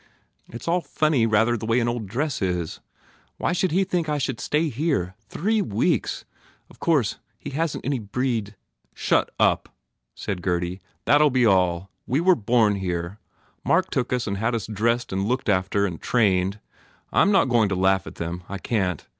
[0.49, 2.79] "It s all funny rather the way an old dress is!
[3.37, 5.13] Why should he think I could stay here?
[5.29, 6.25] Three weeks!
[6.71, 8.55] Of course, he hasn t any breed"
[8.95, 9.75] "Shut up,"
[10.15, 11.91] said Gurdy, "That ll be all!
[12.07, 13.19] We were born here.
[13.63, 16.59] Mark took us and had us dressed and looked after trained.
[17.13, 18.41] I m not go ing to laugh at them.
[18.49, 19.05] I can t.